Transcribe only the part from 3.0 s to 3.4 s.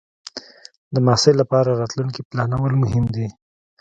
دی.